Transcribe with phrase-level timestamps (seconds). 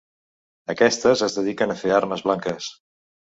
[0.73, 2.73] Aquestes es dediquen a fer armes blanques.